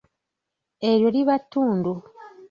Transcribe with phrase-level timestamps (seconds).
[0.89, 1.93] Eryo liba ttundu.